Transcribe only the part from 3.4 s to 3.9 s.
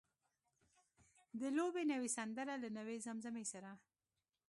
سره.